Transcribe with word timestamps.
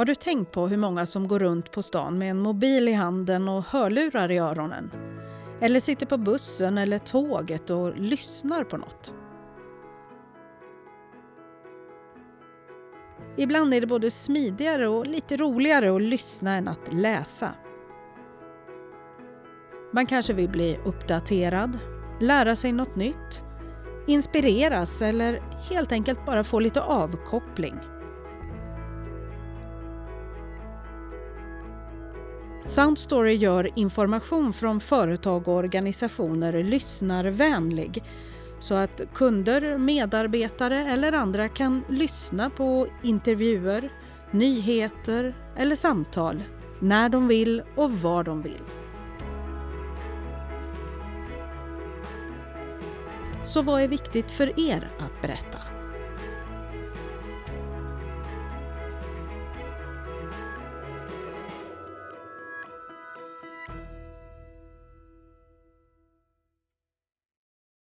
Har 0.00 0.04
du 0.04 0.14
tänkt 0.14 0.52
på 0.52 0.68
hur 0.68 0.76
många 0.76 1.06
som 1.06 1.28
går 1.28 1.38
runt 1.38 1.70
på 1.70 1.82
stan 1.82 2.18
med 2.18 2.30
en 2.30 2.38
mobil 2.38 2.88
i 2.88 2.92
handen 2.92 3.48
och 3.48 3.64
hörlurar 3.64 4.30
i 4.30 4.38
öronen? 4.38 4.90
Eller 5.60 5.80
sitter 5.80 6.06
på 6.06 6.18
bussen 6.18 6.78
eller 6.78 6.98
tåget 6.98 7.70
och 7.70 7.96
lyssnar 7.96 8.64
på 8.64 8.76
något? 8.76 9.12
Ibland 13.36 13.74
är 13.74 13.80
det 13.80 13.86
både 13.86 14.10
smidigare 14.10 14.88
och 14.88 15.06
lite 15.06 15.36
roligare 15.36 15.96
att 15.96 16.02
lyssna 16.02 16.54
än 16.54 16.68
att 16.68 16.92
läsa. 16.92 17.50
Man 19.92 20.06
kanske 20.06 20.32
vill 20.32 20.48
bli 20.48 20.78
uppdaterad, 20.84 21.78
lära 22.20 22.56
sig 22.56 22.72
något 22.72 22.96
nytt, 22.96 23.42
inspireras 24.06 25.02
eller 25.02 25.38
helt 25.70 25.92
enkelt 25.92 26.26
bara 26.26 26.44
få 26.44 26.60
lite 26.60 26.80
avkoppling. 26.80 27.74
Soundstory 32.62 33.34
gör 33.34 33.70
information 33.78 34.52
från 34.52 34.80
företag 34.80 35.48
och 35.48 35.54
organisationer 35.54 36.62
lyssnarvänlig 36.62 38.04
så 38.58 38.74
att 38.74 39.00
kunder, 39.14 39.78
medarbetare 39.78 40.86
eller 40.92 41.12
andra 41.12 41.48
kan 41.48 41.82
lyssna 41.88 42.50
på 42.50 42.86
intervjuer, 43.02 43.92
nyheter 44.30 45.34
eller 45.56 45.76
samtal 45.76 46.42
när 46.80 47.08
de 47.08 47.28
vill 47.28 47.62
och 47.76 47.92
var 47.92 48.24
de 48.24 48.42
vill. 48.42 48.62
Så 53.42 53.62
vad 53.62 53.82
är 53.82 53.88
viktigt 53.88 54.30
för 54.30 54.60
er 54.70 54.88
att 54.98 55.22
berätta? 55.22 55.79